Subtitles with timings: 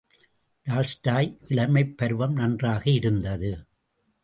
[0.65, 3.65] Tolstoy இளமைப் பருவம் நன்றாக இருந்தது.